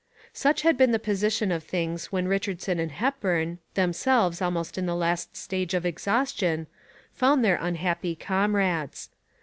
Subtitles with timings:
[0.33, 4.95] Such had been the position of things when Richardson and Hepburn, themselves almost in the
[4.95, 6.65] last stage of exhaustion,
[7.13, 9.11] found their unhappy comrades.